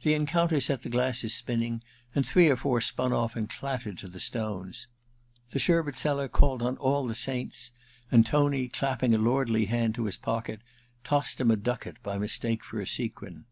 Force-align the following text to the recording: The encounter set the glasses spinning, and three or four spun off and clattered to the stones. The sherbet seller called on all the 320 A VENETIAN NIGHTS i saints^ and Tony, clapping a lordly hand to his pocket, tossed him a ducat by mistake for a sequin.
The 0.00 0.14
encounter 0.14 0.60
set 0.60 0.80
the 0.82 0.88
glasses 0.88 1.34
spinning, 1.34 1.82
and 2.14 2.26
three 2.26 2.48
or 2.48 2.56
four 2.56 2.80
spun 2.80 3.12
off 3.12 3.36
and 3.36 3.50
clattered 3.50 3.98
to 3.98 4.08
the 4.08 4.18
stones. 4.18 4.86
The 5.50 5.58
sherbet 5.58 5.94
seller 5.94 6.26
called 6.26 6.62
on 6.62 6.78
all 6.78 7.06
the 7.06 7.12
320 7.12 7.18
A 7.18 7.50
VENETIAN 7.50 7.50
NIGHTS 7.50 7.68
i 7.68 8.10
saints^ 8.10 8.10
and 8.10 8.26
Tony, 8.26 8.68
clapping 8.68 9.14
a 9.14 9.18
lordly 9.18 9.66
hand 9.66 9.94
to 9.96 10.06
his 10.06 10.16
pocket, 10.16 10.62
tossed 11.04 11.38
him 11.38 11.50
a 11.50 11.56
ducat 11.56 12.02
by 12.02 12.16
mistake 12.16 12.64
for 12.64 12.80
a 12.80 12.86
sequin. 12.86 13.44